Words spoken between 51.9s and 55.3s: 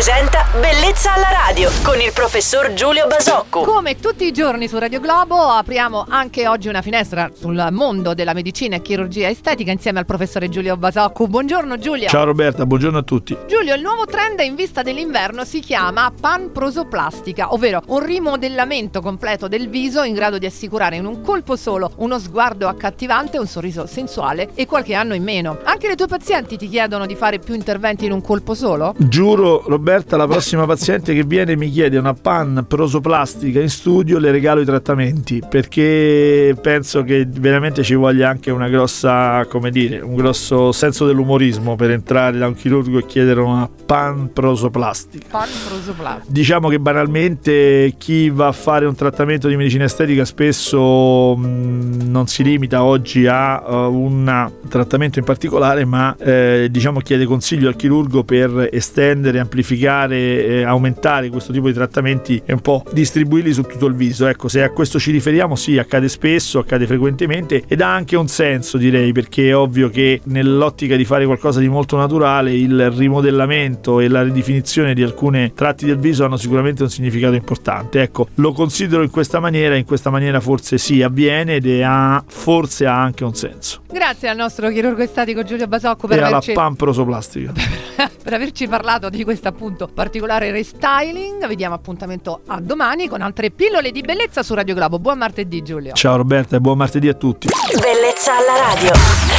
non si limita oggi a uh, un trattamento in